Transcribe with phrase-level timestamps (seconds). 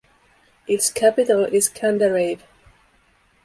[0.65, 2.39] Its capital is Candarave.